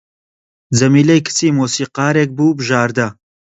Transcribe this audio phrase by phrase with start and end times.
[0.77, 3.07] جەمیلەی کچی مۆسیقارێک بوو بژاردە